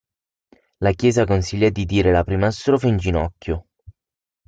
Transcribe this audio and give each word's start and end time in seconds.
La 0.79 0.93
Chiesa 0.93 1.25
consiglia 1.27 1.69
di 1.69 1.85
dire 1.85 2.11
la 2.11 2.23
prima 2.23 2.49
strofa 2.49 2.87
in 2.87 2.97
ginocchio. 2.97 3.67